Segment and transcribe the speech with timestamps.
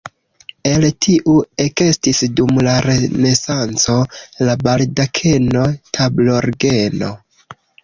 [0.69, 3.99] El tiu ekestis dum la renesanco
[4.49, 7.15] la baldakeno-tablorgeno.